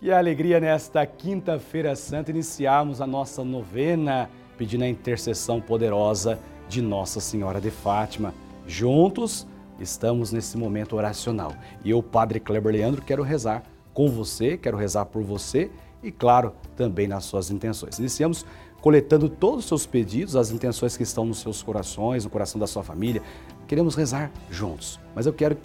Que 0.00 0.10
alegria 0.10 0.58
nesta 0.58 1.04
quinta-feira 1.04 1.94
santa 1.94 2.30
iniciarmos 2.30 3.02
a 3.02 3.06
nossa 3.06 3.44
novena 3.44 4.30
pedindo 4.56 4.82
a 4.82 4.88
intercessão 4.88 5.60
poderosa 5.60 6.38
de 6.70 6.80
Nossa 6.80 7.20
Senhora 7.20 7.60
de 7.60 7.70
Fátima. 7.70 8.32
Juntos 8.66 9.46
estamos 9.78 10.32
nesse 10.32 10.56
momento 10.56 10.96
oracional. 10.96 11.52
E 11.84 11.90
eu, 11.90 12.02
Padre 12.02 12.40
Kleber 12.40 12.72
Leandro, 12.72 13.02
quero 13.02 13.22
rezar 13.22 13.62
com 13.92 14.08
você, 14.08 14.56
quero 14.56 14.78
rezar 14.78 15.04
por 15.04 15.22
você 15.22 15.70
e, 16.02 16.10
claro, 16.10 16.54
também 16.74 17.06
nas 17.06 17.24
suas 17.24 17.50
intenções. 17.50 17.98
Iniciamos 17.98 18.46
coletando 18.80 19.28
todos 19.28 19.58
os 19.58 19.64
seus 19.66 19.84
pedidos, 19.84 20.34
as 20.34 20.50
intenções 20.50 20.96
que 20.96 21.02
estão 21.02 21.26
nos 21.26 21.40
seus 21.40 21.62
corações, 21.62 22.24
no 22.24 22.30
coração 22.30 22.58
da 22.58 22.66
sua 22.66 22.82
família. 22.82 23.20
Queremos 23.68 23.96
rezar 23.96 24.32
juntos, 24.50 24.98
mas 25.14 25.26
eu 25.26 25.32
quero 25.34 25.58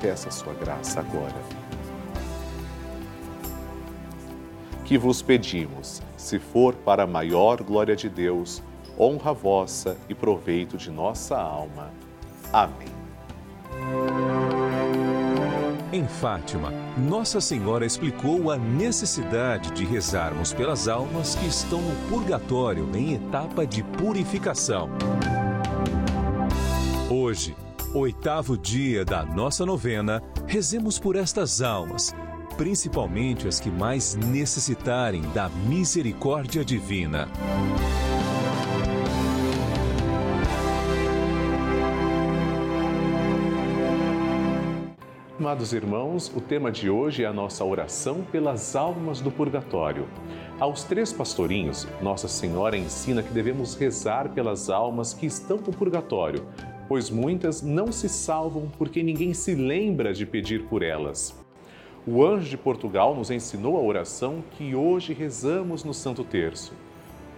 Peça 0.00 0.30
sua 0.30 0.54
graça 0.54 1.00
agora. 1.00 1.34
Que 4.84 4.96
vos 4.96 5.20
pedimos, 5.22 6.00
se 6.16 6.38
for 6.38 6.74
para 6.74 7.02
a 7.02 7.06
maior 7.06 7.62
glória 7.62 7.96
de 7.96 8.08
Deus, 8.08 8.62
honra 8.98 9.32
vossa 9.32 9.96
e 10.08 10.14
proveito 10.14 10.76
de 10.76 10.90
nossa 10.90 11.36
alma. 11.36 11.90
Amém. 12.52 12.88
Em 15.92 16.06
Fátima, 16.06 16.72
Nossa 16.98 17.40
Senhora 17.40 17.86
explicou 17.86 18.50
a 18.50 18.56
necessidade 18.56 19.70
de 19.70 19.84
rezarmos 19.84 20.52
pelas 20.52 20.88
almas 20.88 21.34
que 21.34 21.46
estão 21.46 21.80
no 21.80 22.08
purgatório 22.08 22.88
em 22.94 23.14
etapa 23.14 23.66
de 23.66 23.82
purificação. 23.82 24.90
Hoje, 27.08 27.56
oitavo 27.96 28.58
dia 28.58 29.06
da 29.06 29.24
nossa 29.24 29.64
novena, 29.64 30.22
rezemos 30.46 30.98
por 30.98 31.16
estas 31.16 31.62
almas, 31.62 32.14
principalmente 32.58 33.48
as 33.48 33.58
que 33.58 33.70
mais 33.70 34.14
necessitarem 34.14 35.22
da 35.32 35.48
misericórdia 35.48 36.62
divina. 36.62 37.26
Amados 45.38 45.72
irmãos, 45.72 46.30
o 46.36 46.40
tema 46.40 46.70
de 46.70 46.90
hoje 46.90 47.22
é 47.22 47.26
a 47.26 47.32
nossa 47.32 47.64
oração 47.64 48.22
pelas 48.30 48.76
almas 48.76 49.22
do 49.22 49.30
purgatório. 49.30 50.06
Aos 50.60 50.84
três 50.84 51.14
pastorinhos, 51.14 51.88
Nossa 52.02 52.28
Senhora 52.28 52.76
ensina 52.76 53.22
que 53.22 53.32
devemos 53.32 53.74
rezar 53.74 54.30
pelas 54.30 54.68
almas 54.68 55.14
que 55.14 55.24
estão 55.24 55.56
no 55.58 55.72
purgatório, 55.72 56.44
pois 56.88 57.10
muitas 57.10 57.62
não 57.62 57.90
se 57.90 58.08
salvam 58.08 58.70
porque 58.78 59.02
ninguém 59.02 59.34
se 59.34 59.54
lembra 59.54 60.12
de 60.12 60.24
pedir 60.24 60.64
por 60.64 60.82
elas. 60.82 61.34
O 62.06 62.24
anjo 62.24 62.48
de 62.48 62.56
Portugal 62.56 63.14
nos 63.14 63.30
ensinou 63.30 63.76
a 63.76 63.82
oração 63.82 64.44
que 64.52 64.74
hoje 64.74 65.12
rezamos 65.12 65.82
no 65.82 65.92
Santo 65.92 66.22
Terço. 66.22 66.72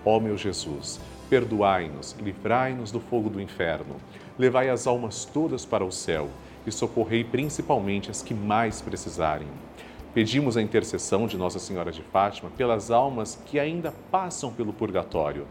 Ó 0.05 0.21
meu 0.21 0.37
Jesus, 0.37 1.01
perdoai-nos, 1.31 2.15
livrai-nos 2.21 2.91
do 2.91 3.01
fogo 3.01 3.31
do 3.31 3.41
inferno, 3.41 3.97
levai 4.39 4.69
as 4.69 4.87
almas 4.87 5.25
todas 5.25 5.65
para 5.65 5.85
o 5.85 5.91
céu 5.91 6.29
e 6.67 6.73
socorrei 6.73 7.25
principalmente 7.25 8.11
as 8.11 8.23
que 8.23 8.35
mais 8.35 8.83
precisarem. 8.83 9.49
Pedimos 10.13 10.57
a 10.57 10.63
intercessão 10.63 11.27
de 11.27 11.37
Nossa 11.37 11.59
Senhora 11.59 11.93
de 11.93 12.03
Fátima 12.03 12.51
pelas 12.51 12.91
almas 12.91 13.41
que 13.47 13.59
ainda 13.59 13.93
passam 14.11 14.53
pelo 14.53 14.73
purgatório. 14.73 15.47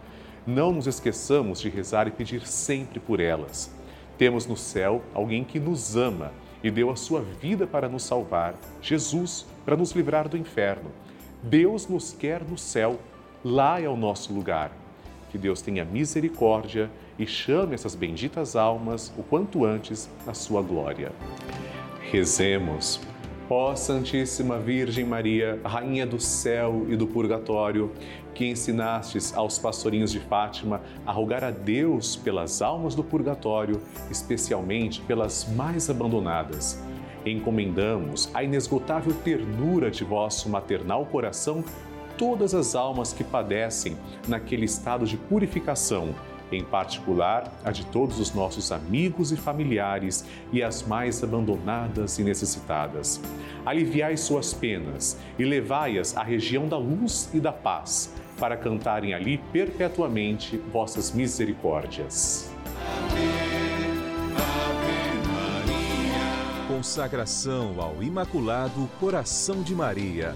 Não 0.46 0.72
nos 0.72 0.88
esqueçamos 0.88 1.60
de 1.60 1.70
rezar 1.70 2.08
e 2.08 2.12
pedir 2.12 2.46
sempre 2.46 3.00
por 3.00 3.20
elas. 3.20 3.77
Temos 4.18 4.46
no 4.46 4.58
céu 4.58 5.02
alguém 5.14 5.44
que 5.44 5.60
nos 5.60 5.96
ama 5.96 6.32
e 6.64 6.72
deu 6.72 6.90
a 6.90 6.96
sua 6.96 7.22
vida 7.22 7.68
para 7.68 7.88
nos 7.88 8.04
salvar, 8.04 8.56
Jesus, 8.82 9.46
para 9.64 9.78
nos 9.78 9.92
livrar 9.92 10.28
do 10.28 10.38
inferno. 10.38 10.92
Deus 11.44 11.88
nos 11.88 12.14
quer 12.14 12.44
no 12.44 12.58
céu, 12.58 13.00
lá 13.44 13.80
é 13.80 13.88
o 13.88 13.96
nosso 13.96 14.34
lugar. 14.34 14.72
Que 15.30 15.38
Deus 15.38 15.62
tenha 15.62 15.86
misericórdia 15.86 16.90
e 17.20 17.28
chame 17.28 17.76
essas 17.76 17.96
benditas 17.96 18.56
almas 18.56 19.14
o 19.18 19.24
quanto 19.24 19.66
antes 19.66 20.10
na 20.26 20.34
sua 20.34 20.62
glória. 20.62 21.12
Rezemos. 22.12 23.00
Ó 23.50 23.74
Santíssima 23.78 24.60
Virgem 24.60 25.06
Maria, 25.06 25.58
Rainha 25.64 26.06
do 26.06 26.20
céu 26.20 26.86
e 26.90 26.98
do 26.98 27.08
purgatório, 27.08 27.94
que 28.34 28.46
ensinastes 28.46 29.34
aos 29.34 29.58
pastorinhos 29.58 30.12
de 30.12 30.20
Fátima 30.20 30.82
a 31.06 31.14
rogar 31.14 31.46
a 31.46 31.50
Deus 31.50 32.18
pelas 32.18 32.62
almas 32.62 32.94
do 32.94 33.06
purgatório, 33.06 33.82
especialmente 34.12 35.00
pelas 35.00 35.48
mais 35.56 35.90
abandonadas. 35.90 36.84
Encomendamos 37.26 38.30
a 38.34 38.44
inesgotável 38.44 39.14
ternura 39.24 39.90
de 39.90 40.04
vosso 40.04 40.50
maternal 40.50 41.06
coração 41.06 41.64
todas 42.18 42.54
as 42.54 42.76
almas 42.76 43.14
que 43.14 43.24
padecem 43.24 43.96
naquele 44.28 44.66
estado 44.66 45.06
de 45.06 45.16
purificação 45.16 46.14
em 46.52 46.64
particular 46.64 47.52
a 47.64 47.72
de 47.72 47.86
todos 47.88 48.20
os 48.20 48.34
nossos 48.34 48.72
amigos 48.72 49.32
e 49.32 49.38
familiares 49.38 50.26
e 50.52 50.64
as 50.64 50.84
mais 50.84 51.24
abandonadas 51.24 52.20
e 52.20 52.24
necessitadas. 52.24 53.22
Aliviai 53.66 54.16
suas 54.18 54.54
penas 54.54 55.18
e 55.38 55.44
levai-as 55.44 56.16
à 56.16 56.24
região 56.24 56.68
da 56.68 56.78
luz 56.78 57.30
e 57.34 57.40
da 57.40 57.52
paz, 57.52 58.14
para 58.40 58.56
cantarem 58.56 59.14
ali 59.14 59.38
perpetuamente 59.52 60.58
vossas 60.72 61.12
misericórdias. 61.12 62.52
Consagração 66.68 67.82
ao 67.82 68.04
Imaculado 68.04 68.88
Coração 69.00 69.64
de 69.64 69.74
Maria. 69.74 70.36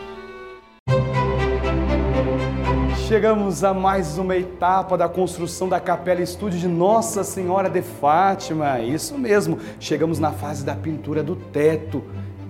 Chegamos 3.11 3.61
a 3.61 3.73
mais 3.73 4.17
uma 4.17 4.37
etapa 4.37 4.97
da 4.97 5.09
construção 5.09 5.67
da 5.67 5.81
Capela 5.81 6.21
Estúdio 6.21 6.57
de 6.57 6.67
Nossa 6.69 7.25
Senhora 7.25 7.69
de 7.69 7.81
Fátima. 7.81 8.79
Isso 8.79 9.17
mesmo, 9.17 9.59
chegamos 9.81 10.17
na 10.17 10.31
fase 10.31 10.63
da 10.63 10.73
pintura 10.75 11.21
do 11.21 11.35
teto. 11.35 12.01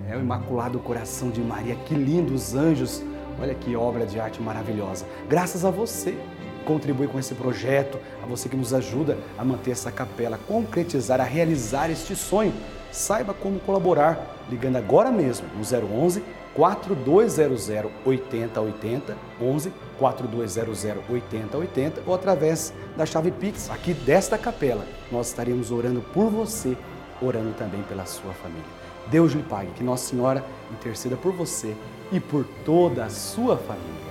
É 0.08 0.16
o 0.16 0.20
Imaculado 0.20 0.78
Coração 0.78 1.30
de 1.30 1.40
Maria, 1.40 1.74
que 1.74 1.96
lindo 1.96 2.32
os 2.32 2.54
anjos. 2.54 3.02
Olha 3.40 3.56
que 3.56 3.74
obra 3.74 4.06
de 4.06 4.20
arte 4.20 4.40
maravilhosa. 4.40 5.04
Graças 5.28 5.64
a 5.64 5.70
você 5.72 6.16
contribui 6.64 7.08
com 7.08 7.18
esse 7.18 7.34
projeto, 7.34 7.98
a 8.22 8.26
você 8.26 8.48
que 8.48 8.54
nos 8.54 8.72
ajuda 8.72 9.18
a 9.36 9.44
manter 9.44 9.72
essa 9.72 9.90
capela, 9.90 10.36
a 10.36 10.46
concretizar, 10.46 11.20
a 11.20 11.24
realizar 11.24 11.90
este 11.90 12.14
sonho. 12.14 12.54
Saiba 12.92 13.34
como 13.34 13.58
colaborar 13.58 14.36
ligando 14.48 14.76
agora 14.76 15.10
mesmo 15.10 15.44
no 15.56 15.64
011 16.00 16.22
4200 16.54 17.68
8080 18.04 19.16
11 19.40 19.72
4200 19.98 20.84
8080 21.08 22.02
ou 22.06 22.14
através 22.14 22.72
da 22.96 23.06
chave 23.06 23.30
Pix 23.30 23.70
aqui 23.70 23.94
desta 23.94 24.36
capela. 24.36 24.84
Nós 25.10 25.28
estaremos 25.28 25.70
orando 25.70 26.00
por 26.12 26.28
você, 26.30 26.76
orando 27.20 27.52
também 27.54 27.82
pela 27.82 28.04
sua 28.04 28.32
família. 28.34 28.82
Deus 29.06 29.32
lhe 29.32 29.42
pague, 29.42 29.72
que 29.72 29.82
Nossa 29.82 30.10
Senhora 30.10 30.44
interceda 30.70 31.16
por 31.16 31.32
você 31.32 31.74
e 32.10 32.20
por 32.20 32.44
toda 32.64 33.04
a 33.04 33.10
sua 33.10 33.56
família. 33.56 34.02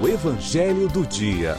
O 0.00 0.08
Evangelho 0.08 0.88
do 0.88 1.06
Dia. 1.06 1.56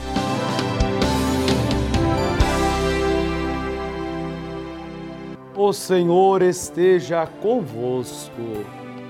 O 5.63 5.71
Senhor 5.73 6.41
esteja 6.41 7.27
convosco, 7.39 8.65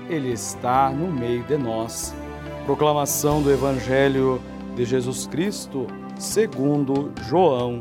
Ele 0.06 0.32
está 0.32 0.90
no 0.90 1.10
meio 1.10 1.42
de 1.44 1.56
nós. 1.56 2.14
Proclamação 2.66 3.40
do 3.40 3.50
Evangelho 3.50 4.38
de 4.76 4.84
Jesus 4.84 5.26
Cristo, 5.26 5.86
segundo 6.18 7.10
João. 7.26 7.78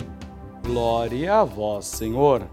Glória 0.66 1.40
a 1.40 1.44
vós, 1.44 1.86
Senhor. 1.86 2.44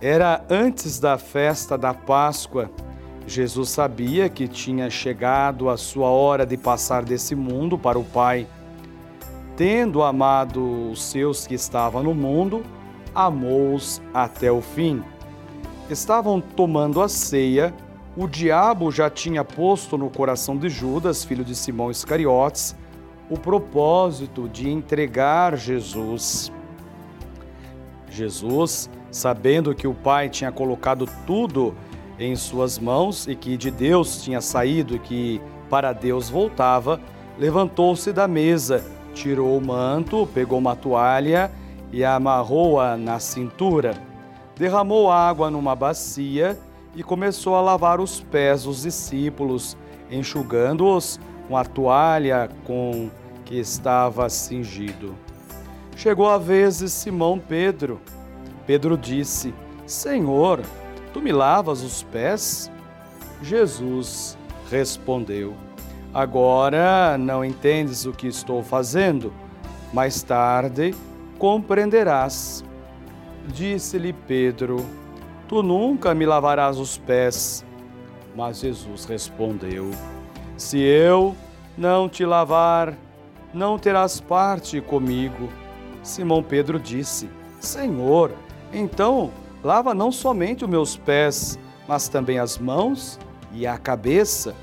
Era 0.00 0.44
antes 0.50 0.98
da 0.98 1.16
festa 1.18 1.78
da 1.78 1.94
Páscoa. 1.94 2.68
Jesus 3.24 3.68
sabia 3.68 4.28
que 4.28 4.48
tinha 4.48 4.90
chegado 4.90 5.70
a 5.70 5.76
sua 5.76 6.08
hora 6.08 6.44
de 6.44 6.56
passar 6.56 7.04
desse 7.04 7.36
mundo 7.36 7.78
para 7.78 7.96
o 7.96 8.02
Pai. 8.02 8.48
Tendo 9.56 10.02
amado 10.02 10.90
os 10.90 11.00
seus 11.00 11.46
que 11.46 11.54
estavam 11.54 12.02
no 12.02 12.12
mundo, 12.12 12.64
amou-os 13.14 14.00
até 14.12 14.50
o 14.50 14.60
fim. 14.60 15.02
Estavam 15.90 16.40
tomando 16.40 17.00
a 17.00 17.08
ceia, 17.08 17.74
o 18.16 18.26
diabo 18.26 18.90
já 18.90 19.08
tinha 19.08 19.44
posto 19.44 19.96
no 19.96 20.10
coração 20.10 20.56
de 20.56 20.68
Judas, 20.68 21.24
filho 21.24 21.44
de 21.44 21.54
Simão 21.54 21.90
Iscariotes, 21.90 22.76
o 23.28 23.38
propósito 23.38 24.48
de 24.48 24.70
entregar 24.70 25.56
Jesus. 25.56 26.52
Jesus, 28.10 28.90
sabendo 29.10 29.74
que 29.74 29.86
o 29.86 29.94
Pai 29.94 30.28
tinha 30.28 30.52
colocado 30.52 31.08
tudo 31.26 31.74
em 32.18 32.36
suas 32.36 32.78
mãos 32.78 33.26
e 33.26 33.34
que 33.34 33.56
de 33.56 33.70
Deus 33.70 34.22
tinha 34.22 34.40
saído 34.40 34.96
e 34.96 34.98
que 34.98 35.40
para 35.70 35.92
Deus 35.92 36.28
voltava, 36.28 37.00
levantou-se 37.38 38.12
da 38.12 38.28
mesa, 38.28 38.84
tirou 39.14 39.56
o 39.56 39.66
manto, 39.66 40.28
pegou 40.34 40.58
uma 40.58 40.76
toalha 40.76 41.50
e 41.92 42.04
amarrou-a 42.04 42.96
na 42.96 43.20
cintura. 43.20 43.94
Derramou 44.56 45.10
água 45.10 45.50
numa 45.50 45.76
bacia 45.76 46.58
e 46.94 47.02
começou 47.02 47.54
a 47.54 47.60
lavar 47.60 48.00
os 48.00 48.20
pés 48.20 48.64
dos 48.64 48.82
discípulos, 48.82 49.76
enxugando-os 50.10 51.20
com 51.46 51.56
a 51.56 51.64
toalha 51.64 52.48
com 52.64 53.10
que 53.44 53.58
estava 53.58 54.28
cingido. 54.30 55.14
Chegou 55.94 56.28
a 56.28 56.38
vez 56.38 56.78
de 56.78 56.88
Simão 56.88 57.38
Pedro. 57.38 58.00
Pedro 58.66 58.96
disse: 58.96 59.54
Senhor, 59.86 60.62
tu 61.12 61.20
me 61.20 61.32
lavas 61.32 61.82
os 61.82 62.02
pés? 62.04 62.70
Jesus 63.42 64.38
respondeu: 64.70 65.54
Agora 66.14 67.18
não 67.18 67.44
entendes 67.44 68.06
o 68.06 68.12
que 68.12 68.26
estou 68.26 68.62
fazendo, 68.62 69.32
mais 69.92 70.22
tarde 70.22 70.94
compreenderás. 71.42 72.64
Disse-lhe 73.48 74.12
Pedro: 74.12 74.86
Tu 75.48 75.60
nunca 75.60 76.14
me 76.14 76.24
lavarás 76.24 76.78
os 76.78 76.98
pés. 76.98 77.64
Mas 78.36 78.60
Jesus 78.60 79.04
respondeu: 79.06 79.90
Se 80.56 80.78
eu 80.78 81.34
não 81.76 82.08
te 82.08 82.24
lavar, 82.24 82.96
não 83.52 83.76
terás 83.76 84.20
parte 84.20 84.80
comigo. 84.80 85.48
Simão 86.00 86.44
Pedro 86.44 86.78
disse: 86.78 87.28
Senhor, 87.58 88.30
então 88.72 89.32
lava 89.64 89.92
não 89.92 90.12
somente 90.12 90.62
os 90.62 90.70
meus 90.70 90.96
pés, 90.96 91.58
mas 91.88 92.06
também 92.06 92.38
as 92.38 92.56
mãos 92.56 93.18
e 93.52 93.66
a 93.66 93.76
cabeça. 93.76 94.54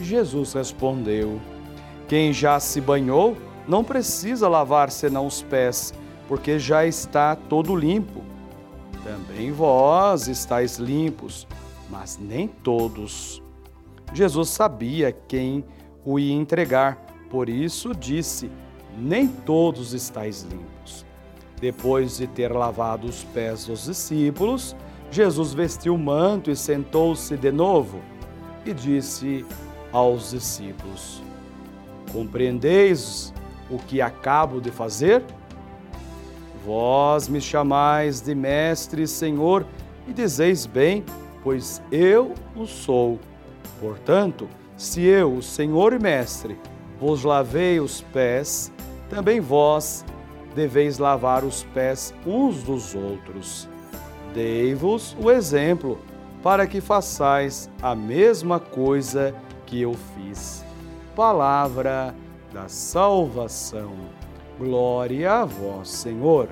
Jesus 0.00 0.54
respondeu: 0.54 1.38
Quem 2.08 2.32
já 2.32 2.58
se 2.58 2.80
banhou 2.80 3.36
não 3.70 3.84
precisa 3.84 4.48
lavar 4.48 4.90
senão 4.90 5.28
os 5.28 5.42
pés, 5.42 5.94
porque 6.26 6.58
já 6.58 6.84
está 6.84 7.36
todo 7.36 7.76
limpo. 7.76 8.20
Também 9.04 9.52
vós 9.52 10.26
estáis 10.26 10.76
limpos, 10.76 11.46
mas 11.88 12.18
nem 12.20 12.48
todos. 12.48 13.40
Jesus 14.12 14.48
sabia 14.48 15.12
quem 15.12 15.64
o 16.04 16.18
ia 16.18 16.34
entregar, 16.34 16.96
por 17.30 17.48
isso 17.48 17.94
disse: 17.94 18.50
Nem 18.98 19.28
todos 19.28 19.94
estáis 19.94 20.42
limpos. 20.42 21.06
Depois 21.60 22.16
de 22.16 22.26
ter 22.26 22.50
lavado 22.52 23.06
os 23.06 23.22
pés 23.22 23.66
dos 23.66 23.84
discípulos, 23.84 24.74
Jesus 25.12 25.54
vestiu 25.54 25.94
o 25.94 25.98
manto 25.98 26.50
e 26.50 26.56
sentou-se 26.56 27.36
de 27.36 27.52
novo 27.52 28.00
e 28.66 28.74
disse 28.74 29.46
aos 29.92 30.30
discípulos: 30.30 31.22
Compreendeis 32.12 33.32
o 33.70 33.78
que 33.78 34.00
acabo 34.00 34.60
de 34.60 34.70
fazer? 34.70 35.22
Vós 36.64 37.28
me 37.28 37.40
chamais 37.40 38.20
de 38.20 38.34
Mestre 38.34 39.02
e 39.02 39.08
Senhor 39.08 39.64
e 40.06 40.12
dizeis 40.12 40.66
bem, 40.66 41.04
pois 41.42 41.82
eu 41.90 42.34
o 42.54 42.66
sou. 42.66 43.18
Portanto, 43.80 44.48
se 44.76 45.02
eu, 45.02 45.34
o 45.34 45.42
Senhor 45.42 45.92
e 45.92 45.98
Mestre, 45.98 46.58
vos 46.98 47.24
lavei 47.24 47.80
os 47.80 48.00
pés, 48.00 48.70
também 49.08 49.40
vós 49.40 50.04
deveis 50.54 50.98
lavar 50.98 51.44
os 51.44 51.62
pés 51.62 52.12
uns 52.26 52.62
dos 52.62 52.94
outros. 52.94 53.68
Dei-vos 54.34 55.16
o 55.18 55.30
exemplo, 55.30 55.98
para 56.42 56.66
que 56.66 56.80
façais 56.80 57.70
a 57.82 57.94
mesma 57.94 58.58
coisa 58.60 59.34
que 59.66 59.80
eu 59.80 59.94
fiz. 59.94 60.64
Palavra 61.14 62.14
da 62.52 62.68
salvação. 62.68 63.96
Glória 64.58 65.32
a 65.32 65.44
vós, 65.44 65.88
Senhor. 65.88 66.48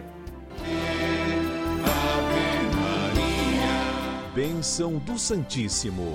Ave 1.85 2.77
Maria. 2.77 4.33
Bênção 4.35 4.99
do 4.99 5.19
Santíssimo. 5.19 6.15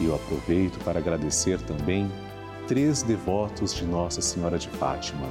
E 0.00 0.06
eu 0.06 0.14
aproveito 0.14 0.78
para 0.84 0.98
agradecer 0.98 1.60
também 1.62 2.10
três 2.66 3.02
devotos 3.02 3.74
de 3.74 3.84
Nossa 3.84 4.20
Senhora 4.20 4.58
de 4.58 4.68
Fátima. 4.68 5.26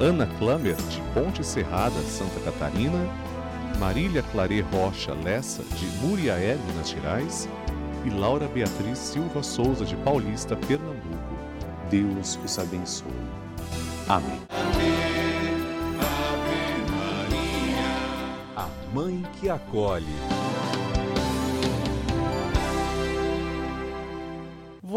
Ana 0.00 0.26
Klammer, 0.38 0.76
de 0.76 1.00
Ponte 1.12 1.44
Serrada, 1.44 2.00
Santa 2.02 2.40
Catarina, 2.40 2.98
Marília 3.78 4.22
Clare 4.22 4.60
Rocha 4.60 5.14
Lessa, 5.14 5.62
de 5.62 5.86
Muriaé, 5.98 6.56
Minas 6.66 6.88
Gerais, 6.90 7.48
e 8.04 8.10
Laura 8.10 8.46
Beatriz 8.48 8.98
Silva 8.98 9.42
Souza, 9.42 9.84
de 9.84 9.96
Paulista, 9.96 10.56
Pernambuco. 10.56 11.00
Deus 11.90 12.38
os 12.44 12.58
abençoe. 12.58 13.10
Amém. 14.08 14.40
A 18.56 18.68
mãe 18.94 19.22
que 19.38 19.48
acolhe. 19.48 20.06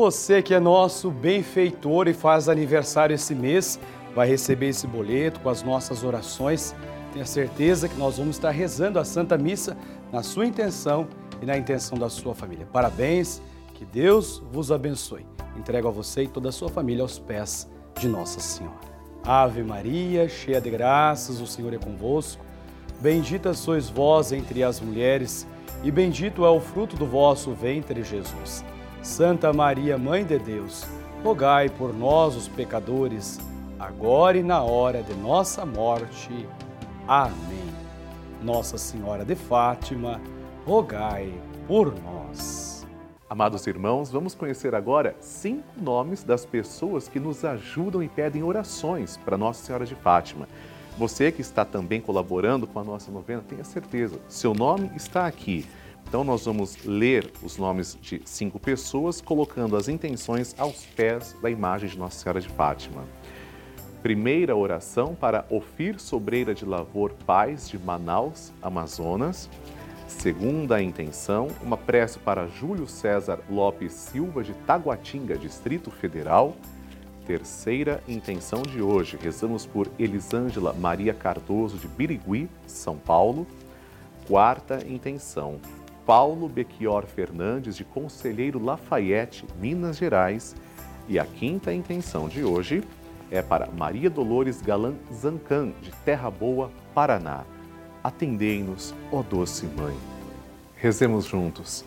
Você 0.04 0.42
que 0.42 0.54
é 0.54 0.60
nosso 0.60 1.10
benfeitor 1.10 2.10
e 2.10 2.14
faz 2.14 2.50
aniversário 2.50 3.14
esse 3.14 3.34
mês, 3.34 3.80
vai 4.14 4.28
receber 4.28 4.68
esse 4.68 4.86
boleto 4.86 5.40
com 5.40 5.48
as 5.48 5.64
nossas 5.64 6.04
orações. 6.04 6.76
Tenha 7.14 7.26
certeza 7.26 7.88
que 7.88 7.96
nós 7.96 8.18
vamos 8.18 8.36
estar 8.36 8.50
rezando 8.50 9.00
a 9.00 9.06
Santa 9.06 9.38
Missa 9.38 9.78
na 10.12 10.22
sua 10.22 10.46
intenção 10.46 11.08
e 11.42 11.46
na 11.46 11.58
intenção 11.58 11.98
da 11.98 12.10
sua 12.10 12.36
família. 12.36 12.68
Parabéns, 12.70 13.42
que 13.76 13.86
Deus 13.86 14.44
vos 14.52 14.74
abençoe. 14.74 15.26
Entrego 15.56 15.88
a 15.88 15.92
você 15.92 16.24
e 16.24 16.28
toda 16.28 16.50
a 16.50 16.52
sua 16.52 16.68
família 16.68 17.02
aos 17.02 17.18
pés 17.18 17.70
de 17.98 18.10
Nossa 18.10 18.42
Senhora. 18.42 18.76
Ave 19.24 19.64
Maria, 19.64 20.28
cheia 20.28 20.60
de 20.60 20.70
graças, 20.70 21.40
o 21.40 21.48
Senhor 21.48 21.74
é 21.74 21.78
convosco. 21.78 22.44
Bendita 23.00 23.54
sois 23.54 23.90
vós 23.90 24.34
entre 24.34 24.64
as 24.64 24.82
mulheres, 24.82 25.48
e 25.82 25.90
bendito 25.90 26.44
é 26.44 26.50
o 26.50 26.60
fruto 26.60 26.98
do 26.98 27.06
vosso 27.06 27.54
ventre, 27.54 28.04
Jesus. 28.04 28.66
Santa 29.04 29.52
Maria, 29.52 29.98
Mãe 29.98 30.24
de 30.24 30.40
Deus, 30.40 30.88
rogai 31.22 31.68
por 31.68 31.94
nós, 31.94 32.38
os 32.38 32.48
pecadores, 32.48 33.38
agora 33.78 34.38
e 34.38 34.42
na 34.42 34.64
hora 34.64 35.04
de 35.04 35.14
nossa 35.16 35.66
morte. 35.66 36.48
Amém. 37.06 37.70
Nossa 38.42 38.78
Senhora 38.78 39.26
de 39.26 39.36
Fátima, 39.36 40.22
rogai 40.66 41.34
por 41.68 41.94
nós. 42.02 42.88
Amados 43.30 43.68
irmãos, 43.68 44.10
vamos 44.10 44.34
conhecer 44.34 44.74
agora 44.74 45.18
cinco 45.20 45.68
nomes 45.82 46.24
das 46.24 46.46
pessoas 46.46 47.10
que 47.10 47.20
nos 47.20 47.44
ajudam 47.44 48.02
e 48.02 48.08
pedem 48.08 48.42
orações 48.42 49.18
para 49.18 49.38
Nossa 49.38 49.66
Senhora 49.66 49.86
de 49.86 49.96
Fátima. 49.96 50.48
Você 50.98 51.30
que 51.30 51.42
está 51.42 51.66
também 51.66 52.00
colaborando 52.00 52.66
com 52.66 52.80
a 52.80 52.84
nossa 52.86 53.12
novena, 53.12 53.44
tenha 53.46 53.66
certeza, 53.66 54.18
seu 54.30 54.54
nome 54.54 54.90
está 54.96 55.28
aqui. 55.28 55.66
Então, 56.08 56.24
nós 56.24 56.46
vamos 56.46 56.78
ler 56.86 57.32
os 57.42 57.58
nomes 57.58 57.98
de 58.02 58.22
cinco 58.26 58.60
pessoas, 58.60 59.20
colocando 59.20 59.76
as 59.76 59.88
intenções 59.88 60.56
aos 60.58 60.86
pés 60.96 61.36
da 61.42 61.50
imagem 61.50 61.90
de 61.90 61.98
Nossa 61.98 62.20
Senhora 62.20 62.40
de 62.40 62.50
Fátima. 62.50 63.04
Primeira 64.04 64.56
oração 64.56 65.16
para 65.16 65.46
Ofir 65.50 66.00
Sobreira 66.00 66.54
de 66.54 66.66
Lavor 66.66 67.14
Paz, 67.26 67.70
de 67.70 67.80
Manaus, 67.80 68.52
Amazonas. 68.62 69.50
Segunda 70.08 70.82
intenção, 70.82 71.48
uma 71.62 71.78
prece 71.78 72.20
para 72.20 72.48
Júlio 72.48 72.86
César 72.86 73.40
Lopes 73.50 73.94
Silva, 73.94 74.44
de 74.44 74.54
Taguatinga, 74.54 75.38
Distrito 75.38 75.90
Federal. 75.90 76.56
Terceira 77.26 78.04
intenção 78.06 78.62
de 78.62 78.82
hoje, 78.82 79.18
rezamos 79.20 79.66
por 79.66 79.90
Elisângela 79.98 80.74
Maria 80.74 81.14
Cardoso, 81.14 81.78
de 81.78 81.88
Birigui, 81.88 82.50
São 82.68 82.98
Paulo. 82.98 83.48
Quarta 84.28 84.86
intenção, 84.86 85.60
Paulo 86.06 86.50
Bequior 86.50 87.06
Fernandes, 87.06 87.76
de 87.78 87.84
Conselheiro 87.84 88.64
Lafayette, 88.64 89.46
Minas 89.60 89.98
Gerais. 89.98 90.56
E 91.08 91.18
a 91.18 91.26
quinta 91.26 91.74
intenção 91.74 92.28
de 92.28 92.44
hoje 92.44 92.84
é 93.32 93.42
para 93.42 93.70
Maria 93.72 94.10
Dolores 94.10 94.62
Galan 94.62 94.96
Zancan, 95.14 95.72
de 95.82 95.92
Terra 96.06 96.30
Boa, 96.30 96.72
Paraná. 96.94 97.44
Atendei-nos, 98.04 98.94
ó 99.12 99.22
doce 99.22 99.66
Mãe. 99.66 99.96
Rezemos 100.76 101.26
juntos. 101.26 101.86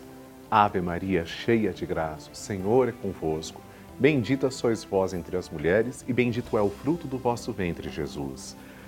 Ave 0.49 0.81
Maria, 0.81 1.25
cheia 1.25 1.71
de 1.71 1.85
graça, 1.85 2.31
o 2.31 2.35
Senhor 2.35 2.89
é 2.89 2.91
convosco. 2.91 3.61
Bendita 3.99 4.49
sois 4.49 4.83
vós 4.83 5.13
entre 5.13 5.35
as 5.35 5.49
mulheres, 5.49 6.05
e 6.07 6.13
bendito 6.13 6.57
é 6.57 6.61
o 6.61 6.69
fruto 6.69 7.07
do 7.07 7.17
vosso 7.17 7.51
ventre, 7.51 7.89
Jesus. 7.89 8.55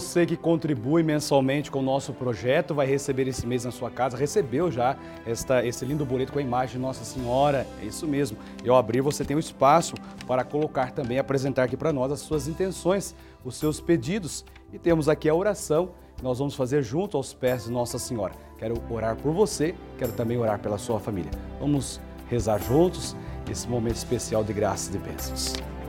você 0.00 0.24
que 0.24 0.34
contribui 0.34 1.02
mensalmente 1.02 1.70
com 1.70 1.80
o 1.80 1.82
nosso 1.82 2.14
projeto 2.14 2.74
vai 2.74 2.86
receber 2.86 3.28
esse 3.28 3.46
mês 3.46 3.66
na 3.66 3.70
sua 3.70 3.90
casa, 3.90 4.16
recebeu 4.16 4.70
já 4.70 4.96
esta, 5.26 5.64
esse 5.64 5.84
lindo 5.84 6.06
boleto 6.06 6.32
com 6.32 6.38
a 6.38 6.42
imagem 6.42 6.76
de 6.76 6.78
Nossa 6.80 7.04
Senhora, 7.04 7.66
é 7.82 7.84
isso 7.84 8.08
mesmo. 8.08 8.38
E 8.64 8.70
ao 8.70 8.76
abrir 8.76 9.02
você 9.02 9.26
tem 9.26 9.34
o 9.34 9.36
um 9.36 9.40
espaço 9.40 9.94
para 10.26 10.42
colocar 10.42 10.90
também, 10.92 11.18
apresentar 11.18 11.64
aqui 11.64 11.76
para 11.76 11.92
nós 11.92 12.10
as 12.10 12.20
suas 12.20 12.48
intenções, 12.48 13.14
os 13.44 13.56
seus 13.56 13.78
pedidos. 13.78 14.42
E 14.72 14.78
temos 14.78 15.06
aqui 15.06 15.28
a 15.28 15.34
oração 15.34 15.90
que 16.16 16.24
nós 16.24 16.38
vamos 16.38 16.54
fazer 16.54 16.82
junto 16.82 17.18
aos 17.18 17.34
pés 17.34 17.64
de 17.64 17.70
Nossa 17.70 17.98
Senhora. 17.98 18.32
Quero 18.58 18.74
orar 18.90 19.16
por 19.16 19.32
você, 19.32 19.74
quero 19.98 20.12
também 20.12 20.38
orar 20.38 20.58
pela 20.60 20.78
sua 20.78 20.98
família. 20.98 21.30
Vamos 21.60 22.00
rezar 22.26 22.58
juntos 22.58 23.14
esse 23.50 23.68
momento 23.68 23.96
especial 23.96 24.42
de 24.42 24.54
graças 24.54 24.94
e 24.94 24.98
bênçãos. 24.98 25.79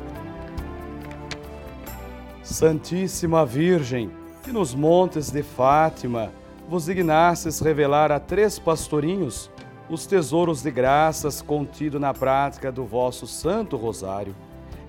Santíssima 2.52 3.46
Virgem, 3.46 4.12
que 4.44 4.52
nos 4.52 4.76
montes 4.76 5.32
de 5.32 5.42
Fátima 5.42 6.34
vos 6.68 6.86
dignastes 6.86 7.62
revelar 7.62 8.12
a 8.12 8.20
três 8.20 8.60
pastorinhos 8.60 9.50
os 9.90 10.06
tesouros 10.06 10.62
de 10.62 10.70
graças 10.70 11.42
contido 11.42 11.98
na 11.98 12.14
prática 12.14 12.70
do 12.70 12.86
vosso 12.86 13.26
Santo 13.26 13.78
Rosário, 13.78 14.36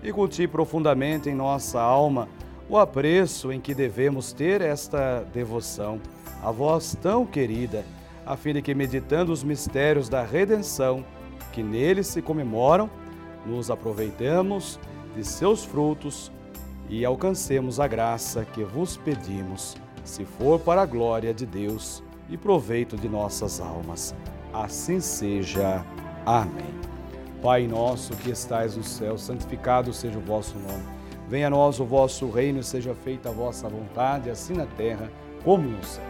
e 0.03 0.13
culti 0.13 0.49
profundamente 0.49 1.31
em 1.31 1.35
nossa 1.35 1.81
alma 1.81 2.29
o 2.69 2.77
apreço 2.77 3.53
em 3.53 3.61
que 3.61 3.75
devemos 3.75 4.33
ter 4.33 4.61
esta 4.61 5.25
devoção, 5.33 6.01
a 6.43 6.51
vós 6.51 6.97
tão 7.01 7.25
querida, 7.25 7.85
a 8.27 8.37
fim 8.37 8.55
de 8.55 8.61
que, 8.63 8.75
meditando 8.75 9.33
os 9.33 9.45
mistérios 9.45 10.09
da 10.09 10.25
redenção 10.25 11.05
que 11.53 11.63
neles 11.63 12.09
se 12.09 12.21
comemoram, 12.21 12.91
nos 13.47 13.71
aproveitamos 13.71 14.81
de 15.15 15.25
seus 15.25 15.65
frutos 15.65 16.33
e 16.93 17.07
alcancemos 17.07 17.81
a 17.81 17.89
graça 17.89 18.45
que 18.45 18.63
vos 18.63 18.99
pedimos, 18.99 19.75
se 20.05 20.27
for 20.27 20.61
para 20.61 20.83
a 20.83 20.87
glória 20.87 21.33
de 21.33 21.47
Deus 21.47 22.05
e 22.29 22.37
proveito 22.37 22.99
de 22.99 23.09
nossas 23.09 23.63
almas. 23.63 24.15
Assim 24.53 25.01
seja. 25.01 25.83
Amém. 26.27 26.75
Pai 27.41 27.67
nosso 27.67 28.15
que 28.17 28.31
estais 28.31 28.77
no 28.77 28.85
céu, 28.85 29.17
santificado 29.17 29.91
seja 29.91 30.19
o 30.19 30.21
vosso 30.21 30.59
nome. 30.59 30.83
Venha 31.31 31.47
a 31.47 31.51
nós 31.51 31.81
o 31.81 31.87
vosso 31.87 32.29
reino 32.29 32.63
seja 32.63 32.95
feita 32.95 33.31
a 33.31 33.33
vossa 33.33 33.71
vontade, 33.71 34.29
assim 34.29 34.53
na 34.53 34.67
terra 34.67 35.11
como 35.43 35.67
no 35.67 35.83
céu. 35.83 36.05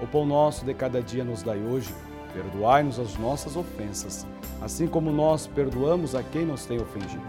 O 0.00 0.06
pão 0.06 0.24
nosso 0.24 0.64
de 0.64 0.72
cada 0.72 1.02
dia 1.02 1.24
nos 1.24 1.42
dai 1.42 1.58
hoje. 1.58 1.92
Perdoai-nos 2.32 3.00
as 3.00 3.18
nossas 3.18 3.56
ofensas, 3.56 4.24
assim 4.62 4.86
como 4.86 5.10
nós 5.10 5.48
perdoamos 5.48 6.14
a 6.14 6.22
quem 6.22 6.46
nos 6.46 6.64
tem 6.64 6.80
ofendido. 6.80 7.26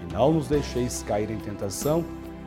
E 0.00 0.12
não 0.12 0.32
nos 0.32 0.46
deixeis 0.46 1.02
cair 1.02 1.28
em 1.28 1.38
tentação, 1.38 2.04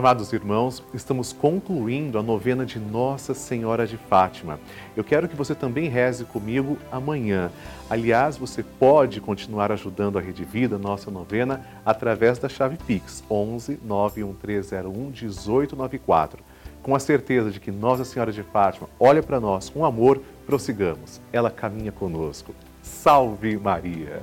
Amados 0.00 0.32
irmãos, 0.32 0.82
estamos 0.94 1.30
concluindo 1.30 2.18
a 2.18 2.22
novena 2.22 2.64
de 2.64 2.78
Nossa 2.78 3.34
Senhora 3.34 3.86
de 3.86 3.98
Fátima. 3.98 4.58
Eu 4.96 5.04
quero 5.04 5.28
que 5.28 5.36
você 5.36 5.54
também 5.54 5.90
reze 5.90 6.24
comigo 6.24 6.78
amanhã. 6.90 7.50
Aliás, 7.90 8.38
você 8.38 8.62
pode 8.62 9.20
continuar 9.20 9.70
ajudando 9.70 10.16
a 10.16 10.22
Rede 10.22 10.42
Vida, 10.42 10.78
nossa 10.78 11.10
novena, 11.10 11.66
através 11.84 12.38
da 12.38 12.48
chave 12.48 12.78
Pix 12.78 13.22
11 13.30 13.78
91301 13.84 14.90
1894. 14.90 16.42
Com 16.82 16.94
a 16.94 16.98
certeza 16.98 17.50
de 17.50 17.60
que 17.60 17.70
Nossa 17.70 18.02
Senhora 18.02 18.32
de 18.32 18.42
Fátima 18.42 18.88
olha 18.98 19.22
para 19.22 19.38
nós 19.38 19.68
com 19.68 19.84
amor, 19.84 20.22
prossigamos. 20.46 21.20
Ela 21.30 21.50
caminha 21.50 21.92
conosco. 21.92 22.54
Salve 22.82 23.58
Maria! 23.58 24.22